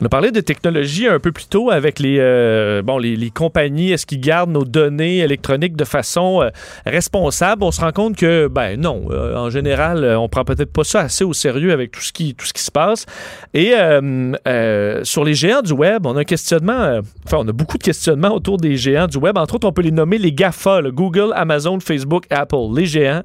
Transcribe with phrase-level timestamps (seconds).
[0.00, 3.90] On a parlé de technologie un peu plus tôt avec les, euh, bon, les, compagnies.
[3.90, 6.50] Est-ce qu'ils gardent nos données électroniques de façon euh,
[6.86, 7.64] responsable?
[7.64, 11.00] On se rend compte que, ben non, euh, en général, on prend peut-être pas ça
[11.00, 13.06] assez au sérieux avec tout ce qui, tout ce qui se passe.
[13.54, 13.72] Et
[15.02, 18.32] sur les géants du web, on a un questionnement, enfin, on a beaucoup de questionnements
[18.32, 19.36] autour des géants du web.
[19.36, 23.22] Entre autres, on peut les nommer les GAFA, Google, Amazon, Facebook, Apple, les géants.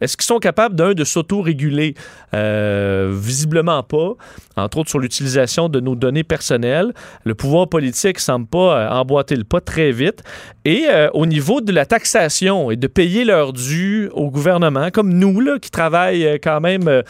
[0.00, 1.94] Est-ce qu'ils sont capables, d'un, de s'auto-réguler?
[2.32, 4.12] Euh, visiblement pas,
[4.56, 6.92] entre autres sur l'utilisation de nos données personnelles.
[7.24, 10.22] Le pouvoir politique semble pas euh, emboîter le pas très vite.
[10.64, 15.12] Et euh, au niveau de la taxation et de payer leur dû au gouvernement, comme
[15.12, 17.02] nous, là, qui travaillent quand même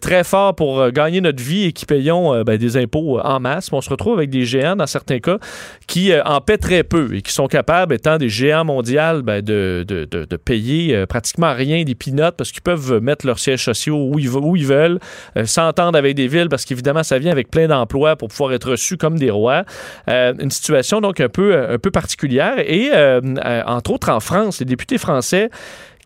[0.00, 3.80] très fort pour gagner notre vie et qui payons ben, des impôts en masse, on
[3.82, 5.38] se retrouve avec des géants, dans certains cas,
[5.86, 9.84] qui en paient très peu et qui sont capables, étant des géants mondiaux, ben, de,
[9.86, 11.94] de, de, payer pratiquement rien des
[12.32, 14.98] parce qu'ils peuvent mettre leurs sièges sociaux où ils, veulent,
[15.36, 18.70] euh, s'entendre avec des villes parce qu'évidemment, ça vient avec plein d'emplois pour pouvoir être
[18.70, 19.64] reçus comme des rois.
[20.08, 22.54] Euh, une situation donc un peu, un peu particulière.
[22.58, 23.20] Et euh,
[23.66, 25.50] entre autres en France, les députés français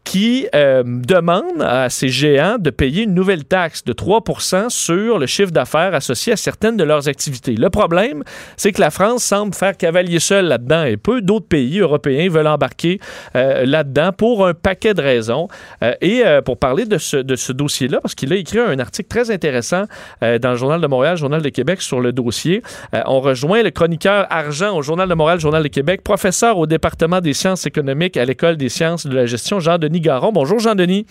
[0.08, 4.22] qui euh, demande à ces géants de payer une nouvelle taxe de 3
[4.70, 7.56] sur le chiffre d'affaires associé à certaines de leurs activités.
[7.56, 8.24] Le problème,
[8.56, 12.46] c'est que la France semble faire cavalier seul là-dedans et peu d'autres pays européens veulent
[12.46, 13.00] embarquer
[13.36, 15.46] euh, là-dedans pour un paquet de raisons.
[15.82, 19.08] Euh, et pour parler de ce, de ce dossier-là, parce qu'il a écrit un article
[19.08, 19.84] très intéressant
[20.22, 22.62] dans le Journal de Montréal, Journal de Québec sur le dossier,
[22.92, 27.20] on rejoint le chroniqueur argent au Journal de Montréal, Journal de Québec, professeur au département
[27.20, 29.97] des sciences économiques à l'École des sciences de la gestion, Jean-Denis
[30.32, 31.06] Bonjour Jean-Denis.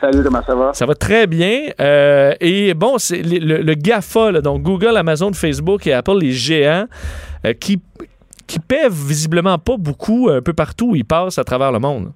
[0.00, 0.72] Salut, comment ça va?
[0.74, 1.70] Ça va très bien.
[1.80, 6.86] Euh, et bon, c'est le, GAFA, donc Google, Amazon, Facebook et Apple, les géants,
[7.44, 7.80] euh, qui,
[8.46, 12.12] qui paient visiblement pas beaucoup un peu partout où ils passent à travers le monde.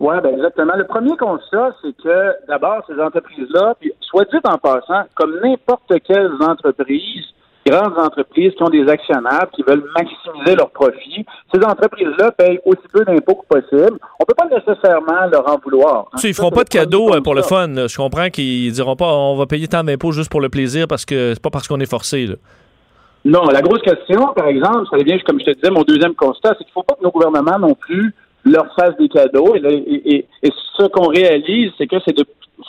[0.00, 0.74] Oui, ben exactement.
[0.76, 5.92] Le premier constat, c'est que d'abord, ces entreprises-là, puis soit dit en passant, comme n'importe
[6.06, 7.24] quelle entreprise,
[7.66, 11.24] grandes entreprises qui ont des actionnaires qui veulent maximiser leurs profits.
[11.52, 13.98] Ces entreprises-là payent aussi peu d'impôts que possible.
[14.20, 16.06] On peut pas nécessairement leur en vouloir.
[16.12, 16.18] Hein.
[16.22, 17.86] ils feront pas de cadeaux euh, pour le fun.
[17.88, 21.04] Je comprends qu'ils diront pas on va payer tant d'impôts juste pour le plaisir parce
[21.04, 22.28] que c'est pas parce qu'on est forcé.
[23.24, 26.54] Non, la grosse question, par exemple, ça vient, comme je te disais, mon deuxième constat,
[26.56, 28.14] c'est qu'il faut pas que nos gouvernements non plus
[28.44, 29.56] leur fassent des cadeaux.
[29.56, 30.26] Et,
[30.78, 32.14] ce qu'on réalise, c'est que c'est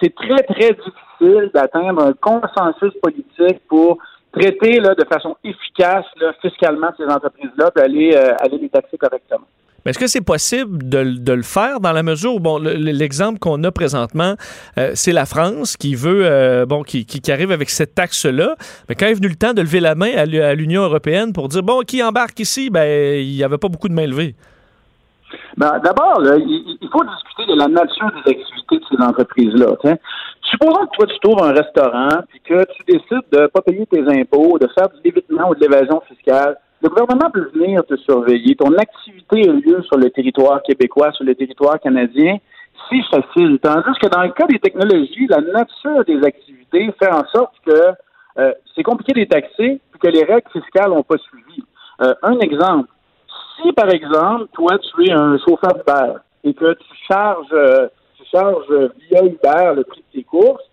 [0.01, 3.97] c'est très, très difficile d'atteindre un consensus politique pour
[4.31, 6.05] traiter là, de façon efficace
[6.41, 9.45] fiscalement ces entreprises-là, puis aller, euh, aller les taxer correctement.
[9.85, 13.71] Est-ce que c'est possible de, le faire dans la mesure où, bon, l'exemple qu'on a
[13.71, 14.35] présentement,
[14.77, 18.55] euh, c'est la France qui veut, euh, bon, qui, qui, arrive avec cette taxe-là,
[18.89, 21.63] mais quand est venu le temps de lever la main à l'Union européenne pour dire,
[21.63, 22.85] bon, qui embarque ici, ben,
[23.21, 24.35] il n'y avait pas beaucoup de mains levées.
[25.55, 29.97] Ben, D'abord, il, faut discuter de la nature des activités de ces entreprises-là.
[30.49, 33.85] Supposons que toi, tu trouves un restaurant puis que tu décides de ne pas payer
[33.85, 36.57] tes impôts, de faire du débitement ou de l'évasion fiscale.
[36.81, 38.55] Le gouvernement peut venir te surveiller.
[38.55, 42.37] Ton activité a lieu sur le territoire québécois, sur le territoire canadien.
[42.89, 43.59] C'est facile.
[43.61, 47.93] Tandis que dans le cas des technologies, la nature des activités fait en sorte que
[48.37, 51.63] euh, c'est compliqué de les taxer et que les règles fiscales n'ont pas suivi.
[52.01, 52.87] Euh, un exemple.
[53.55, 57.87] Si, par exemple, toi, tu es un chauffeur Uber et que tu charges euh,
[58.31, 58.67] charge
[59.09, 60.63] via Uber le prix de tes courses.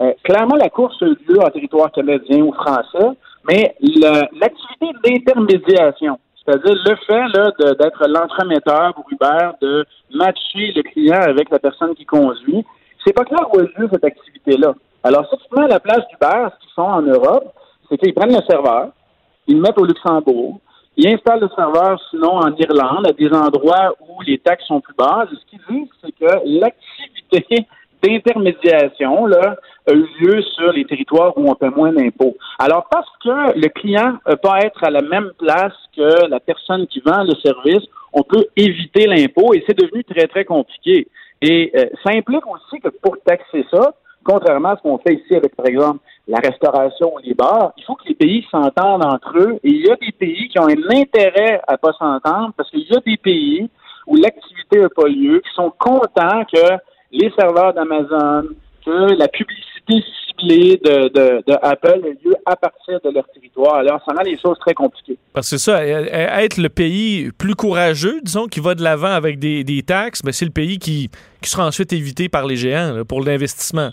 [0.00, 3.10] Euh, clairement, la course a lieu en territoire canadien ou français,
[3.48, 11.50] mais l'activité d'intermédiation, c'est-à-dire le fait d'être l'entremetteur pour Uber, de matcher le client avec
[11.50, 12.64] la personne qui conduit,
[13.04, 14.74] c'est pas clair où a lieu cette activité-là.
[15.02, 17.52] Alors, si tu te mets à la place d'Uber, ce qu'ils font en Europe,
[17.88, 18.90] c'est qu'ils prennent le serveur,
[19.48, 20.60] ils le mettent au Luxembourg,
[20.96, 24.94] ils installent le serveur, sinon en Irlande, à des endroits où les taxes sont plus
[24.94, 25.28] basses.
[25.30, 26.91] Ce qu'ils disent, c'est que l'activité
[28.02, 29.56] d'intermédiation là,
[29.88, 32.36] a eu lieu sur les territoires où on paie moins d'impôts.
[32.58, 36.40] Alors, parce que le client ne peut pas être à la même place que la
[36.40, 41.08] personne qui vend le service, on peut éviter l'impôt et c'est devenu très, très compliqué.
[41.40, 43.94] Et euh, ça implique aussi que pour taxer ça,
[44.24, 47.84] contrairement à ce qu'on fait ici avec, par exemple, la restauration ou les bars, il
[47.84, 49.58] faut que les pays s'entendent entre eux.
[49.64, 52.88] Et il y a des pays qui ont un intérêt à pas s'entendre parce qu'il
[52.88, 53.68] y a des pays
[54.06, 56.76] où l'activité n'a pas lieu, qui sont contents que
[57.12, 58.48] les serveurs d'Amazon,
[58.84, 61.08] que la publicité ciblée de,
[61.46, 63.76] de, Apple ait lieu à partir de leur territoire.
[63.76, 65.18] Alors, ça rend les choses très compliquées.
[65.32, 69.64] Parce que ça, être le pays plus courageux, disons, qui va de l'avant avec des,
[69.64, 71.10] des taxes, ben c'est le pays qui,
[71.40, 73.90] qui sera ensuite évité par les géants pour l'investissement.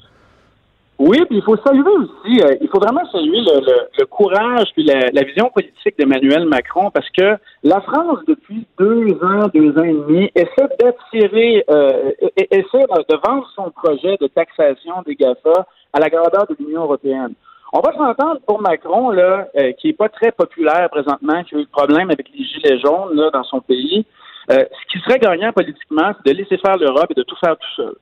[0.99, 5.23] Oui, puis il faut saluer aussi, euh, il faut vraiment saluer le, courage puis la,
[5.23, 10.29] vision politique d'Emmanuel Macron parce que la France, depuis deux ans, deux ans et demi,
[10.35, 16.45] essaie d'attirer, euh, essaie de vendre son projet de taxation des GAFA à la grandeur
[16.47, 17.33] de l'Union européenne.
[17.71, 21.59] On va s'entendre pour Macron, là, euh, qui est pas très populaire présentement, qui a
[21.59, 24.05] eu le problème avec les gilets jaunes là, dans son pays.
[24.51, 27.55] Euh, ce qui serait gagnant politiquement, c'est de laisser faire l'Europe et de tout faire
[27.55, 27.95] tout seul.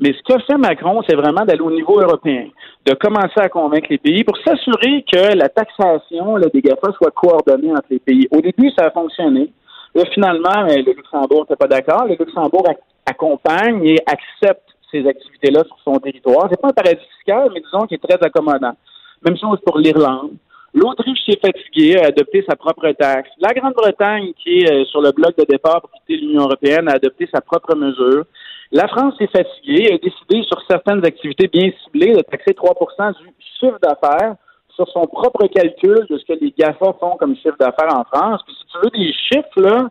[0.00, 2.46] Mais ce qu'a fait Macron, c'est vraiment d'aller au niveau européen,
[2.86, 7.10] de commencer à convaincre les pays pour s'assurer que la taxation là, des GAFA soit
[7.10, 8.26] coordonnée entre les pays.
[8.30, 9.52] Au début, ça a fonctionné.
[9.94, 12.06] Là, finalement, le Luxembourg n'était pas d'accord.
[12.06, 12.66] Le Luxembourg
[13.04, 16.48] accompagne et accepte ces activités-là sur son territoire.
[16.50, 18.72] C'est pas un paradis fiscal, mais disons qu'il est très accommodant.
[19.22, 20.32] Même chose pour l'Irlande.
[20.72, 23.28] L'Autriche s'est fatiguée, a adopté sa propre taxe.
[23.40, 26.92] La Grande-Bretagne, qui est euh, sur le bloc de départ pour quitter l'Union européenne, a
[26.92, 28.24] adopté sa propre mesure.
[28.72, 33.34] La France s'est fatiguée, a décidé sur certaines activités bien ciblées de taxer 3% du
[33.58, 34.36] chiffre d'affaires
[34.76, 38.42] sur son propre calcul de ce que les GAFA font comme chiffre d'affaires en France.
[38.46, 39.88] Puis si tu veux des chiffres, là,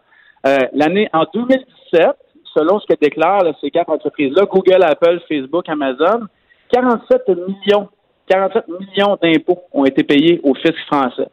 [0.48, 2.08] euh, l'année en 2017,
[2.56, 6.28] selon ce que déclarent ces quatre entreprises-là, Google, Apple, Facebook, Amazon,
[6.72, 7.90] 47 millions,
[8.28, 11.28] 47 millions d'impôts ont été payés au fisc français.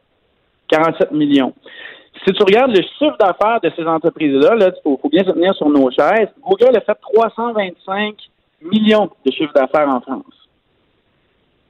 [0.69, 1.54] 47 millions.
[2.24, 5.68] Si tu regardes le chiffre d'affaires de ces entreprises-là, il faut, bien se tenir sur
[5.68, 6.28] nos chaises.
[6.42, 8.14] Google a fait 325
[8.62, 10.48] millions de chiffre d'affaires en France.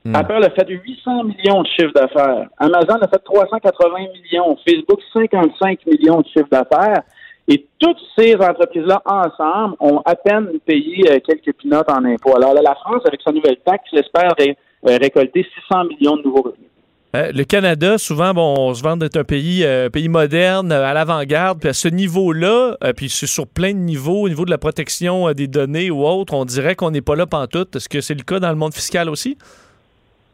[0.05, 0.15] Hmm.
[0.15, 2.49] Apple a fait 800 millions de chiffre d'affaires.
[2.59, 4.57] Amazon a fait 380 millions.
[4.67, 7.03] Facebook, 55 millions de chiffre d'affaires.
[7.49, 12.37] Et toutes ces entreprises-là, ensemble, ont à peine payé euh, quelques pinottes en impôts.
[12.37, 14.53] Alors là, la France, avec sa nouvelle taxe, espère euh,
[15.01, 16.66] récolter 600 millions de nouveaux revenus.
[17.17, 21.61] Euh, le Canada, souvent, bon, on se vend d'être un pays, pays moderne, à l'avant-garde,
[21.61, 25.33] puis à ce niveau-là, puis c'est sur plein de niveaux, au niveau de la protection
[25.33, 27.77] des données ou autre, on dirait qu'on n'est pas là pantoute.
[27.77, 29.37] Est-ce que c'est le cas dans le monde fiscal aussi?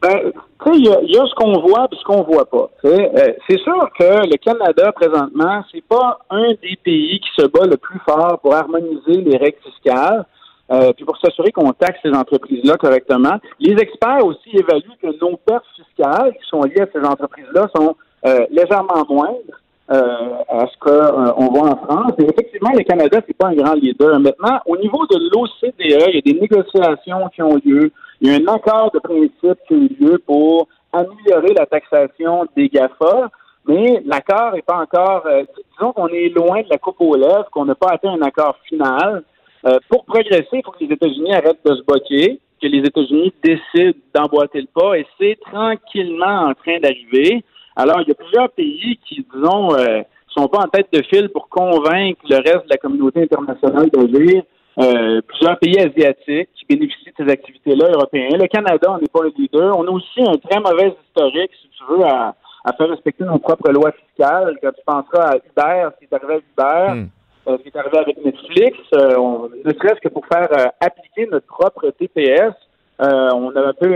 [0.03, 0.33] Ben,
[0.73, 2.69] il y, a ce qu'on voit et ce qu'on voit pas.
[2.83, 7.65] Euh, c'est sûr que le Canada, présentement, c'est pas un des pays qui se bat
[7.65, 10.25] le plus fort pour harmoniser les règles fiscales.
[10.71, 13.37] Euh, puis pour s'assurer qu'on taxe ces entreprises-là correctement.
[13.59, 17.95] Les experts aussi évaluent que nos pertes fiscales qui sont liées à ces entreprises-là sont
[18.25, 22.13] euh, légèrement moindres à ce qu'on voit en France.
[22.17, 24.17] Et effectivement, le Canada, c'est pas un grand leader.
[24.19, 27.91] Maintenant, au niveau de l'OCDE, il y a des négociations qui ont lieu.
[28.21, 32.45] Il y a un accord de principe qui a eu lieu pour améliorer la taxation
[32.55, 33.29] des GAFA,
[33.65, 37.49] mais l'accord n'est pas encore, euh, disons qu'on est loin de la coupe aux lèvres,
[37.51, 39.23] qu'on n'a pas atteint un accord final.
[39.65, 43.33] Euh, pour progresser, il faut que les États-Unis arrêtent de se boquer, que les États-Unis
[43.43, 47.43] décident d'emboîter le pas, et c'est tranquillement en train d'arriver.
[47.75, 51.29] Alors, il y a plusieurs pays qui, disons, euh, sont pas en tête de file
[51.29, 54.43] pour convaincre le reste de la communauté internationale d'agir.
[54.79, 58.29] Euh, plusieurs pays asiatiques qui bénéficient de ces activités-là européens.
[58.31, 59.77] Le Canada, on n'est pas le leader.
[59.77, 62.33] On a aussi un très mauvais historique, si tu veux, à,
[62.75, 64.57] faire respecter nos propres lois fiscales.
[64.61, 67.07] Quand tu penseras à Uber, ce qui est arrivé à Uber, hmm.
[67.47, 70.49] Euh, ce qui est arrivé avec Netflix, euh, on, ne serait-ce que pour faire
[70.79, 72.53] appliquer notre propre TPS,
[72.99, 73.95] on a un peu,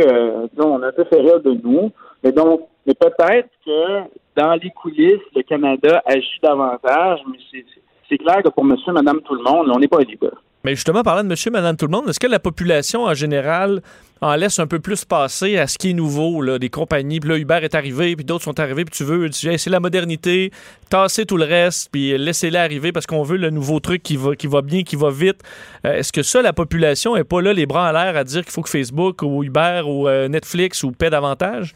[0.54, 1.92] disons, on a un peu fait rire de nous.
[2.24, 4.02] Mais donc, mais peut-être que
[4.36, 7.64] dans les coulisses, le Canada agit davantage, mais
[8.10, 10.42] c'est clair que pour monsieur, madame, tout le monde, on n'est pas leader.
[10.68, 13.81] Mais justement, parlant de monsieur, madame, tout le monde, est-ce que la population en général
[14.19, 17.30] en laisse un peu plus passer à ce qui est nouveau, là, des compagnies, puis
[17.30, 20.52] là, Uber est arrivé, puis d'autres sont arrivés, puis tu veux, c'est la modernité,
[20.90, 24.62] tasser tout le reste, puis laissez-les arriver parce qu'on veut le nouveau truc qui va,
[24.62, 25.42] bien, qui va vite.
[25.86, 28.44] Euh, est-ce que ça, la population est pas là, les bras en l'air, à dire
[28.44, 31.75] qu'il faut que Facebook ou Uber ou euh, Netflix ou paie davantage?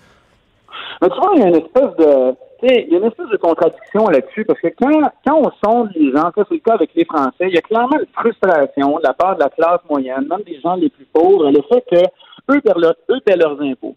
[1.01, 3.37] Mais tu vois, il y a une espèce de il y a une espèce de
[3.37, 4.91] contradiction là-dessus, parce que quand,
[5.25, 7.61] quand on sonde les gens, ça c'est le cas avec les Français, il y a
[7.61, 11.05] clairement une frustration de la part de la classe moyenne, même des gens les plus
[11.05, 12.73] pauvres, le fait que eux paient,
[13.09, 13.95] eux paient leurs impôts.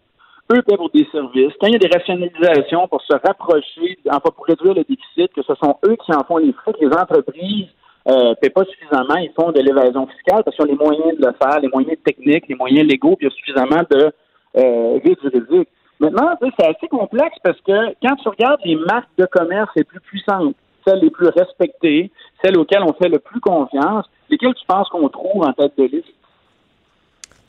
[0.52, 1.52] Eux paient pour des services.
[1.60, 5.42] Quand il y a des rationalisations pour se rapprocher, enfin pour réduire le déficit, que
[5.42, 7.68] ce sont eux qui en font les frais, que les entreprises
[8.08, 11.26] euh, paient pas suffisamment, ils font de l'évasion fiscale parce qu'ils ont les moyens de
[11.26, 14.12] le faire, les moyens techniques, les moyens légaux, puis il y a suffisamment de
[14.56, 15.68] euh, juridiques.
[16.00, 20.00] Maintenant, c'est assez complexe parce que quand tu regardes les marques de commerce les plus
[20.00, 20.54] puissantes,
[20.86, 22.10] celles les plus respectées,
[22.42, 25.84] celles auxquelles on fait le plus confiance, lesquelles tu penses qu'on trouve en tête de
[25.84, 26.14] liste?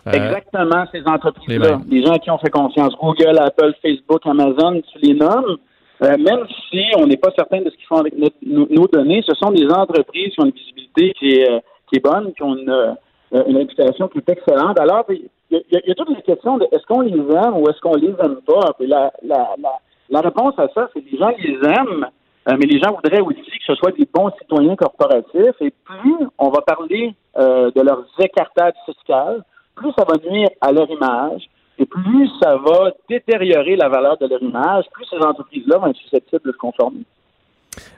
[0.07, 1.79] Euh, Exactement ces entreprises-là.
[1.89, 2.95] Les gens à qui on fait confiance.
[2.95, 5.57] Google, Apple, Facebook, Amazon, tu les nommes.
[6.03, 8.13] Euh, même si on n'est pas certain de ce qu'ils font avec
[8.45, 11.59] nos, données, ce sont des entreprises qui ont une visibilité qui est, euh,
[11.89, 12.95] qui est bonne, qui ont une,
[13.47, 14.79] une réputation qui est excellente.
[14.79, 17.95] Alors, il y, a, toutes les questions de est-ce qu'on les aime ou est-ce qu'on
[17.95, 18.75] les aime pas?
[18.79, 22.07] la, réponse à ça, c'est que les gens les aiment,
[22.47, 25.61] euh, mais les gens voudraient aussi que ce soit des bons citoyens corporatifs.
[25.61, 29.43] Et plus on va parler euh, de leurs écartades fiscales,
[29.75, 31.49] plus ça va nuire à leur image.
[31.77, 35.97] Et plus ça va détériorer la valeur de leur image, plus ces entreprises-là vont être
[35.97, 37.01] susceptibles de se conformer.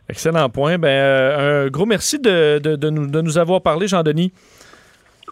[0.09, 0.79] Excellent point.
[0.79, 4.31] Ben, euh, un gros merci de, de, nous, de nous avoir parlé, Jean-Denis.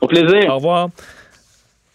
[0.02, 0.50] Au plaisir.
[0.50, 0.90] Au revoir.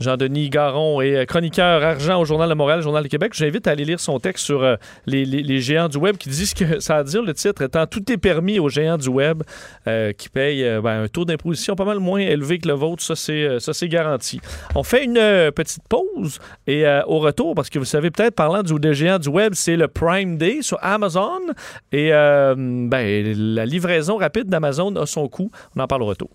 [0.01, 3.33] Jean-Denis Garon est chroniqueur argent au Journal de Montréal, Journal de Québec.
[3.35, 6.97] J'invite à aller lire son texte sur les, géants du web qui disent que ça
[6.97, 9.43] à dire le titre étant Tout est permis aux géants du web
[9.85, 13.03] qui payent ben, un taux d'imposition pas mal moins élevé que le vôtre.
[13.03, 14.41] Ça, c'est garanti.
[14.75, 18.73] On fait une petite pause et au retour, parce que vous savez peut-être, parlant du,
[18.79, 21.41] des géants du web, c'est le Prime Day sur Amazon.
[21.93, 25.51] Et ben, la livraison rapide d'Amazon a son coût.
[25.77, 26.31] On en parle au retour.